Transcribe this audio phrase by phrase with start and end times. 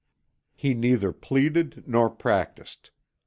[0.55, 2.89] He neither pleaded nor practised.